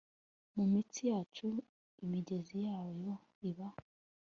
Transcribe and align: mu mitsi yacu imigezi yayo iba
mu 0.55 0.63
mitsi 0.71 1.01
yacu 1.11 1.47
imigezi 2.03 2.55
yayo 2.67 3.11
iba 3.49 3.67